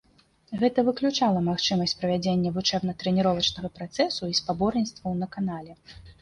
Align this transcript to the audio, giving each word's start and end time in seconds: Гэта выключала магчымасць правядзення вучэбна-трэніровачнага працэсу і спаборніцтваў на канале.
Гэта 0.59 0.83
выключала 0.85 1.43
магчымасць 1.49 1.93
правядзення 1.99 2.53
вучэбна-трэніровачнага 2.55 3.69
працэсу 3.77 4.23
і 4.33 4.39
спаборніцтваў 4.41 5.11
на 5.21 5.31
канале. 5.39 5.73